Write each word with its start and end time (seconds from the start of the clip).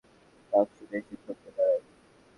ডাক 0.53 0.67
শুনেই 0.77 1.01
সে 1.07 1.15
থমকে 1.17 1.49
দাঁড়ায়। 1.57 1.81